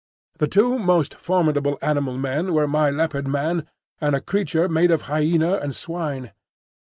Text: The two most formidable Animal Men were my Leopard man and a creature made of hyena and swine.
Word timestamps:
The 0.39 0.47
two 0.47 0.79
most 0.79 1.13
formidable 1.13 1.77
Animal 1.79 2.17
Men 2.17 2.53
were 2.55 2.67
my 2.67 2.89
Leopard 2.89 3.27
man 3.27 3.67
and 3.99 4.15
a 4.15 4.19
creature 4.19 4.67
made 4.67 4.89
of 4.89 5.03
hyena 5.03 5.57
and 5.57 5.75
swine. 5.75 6.31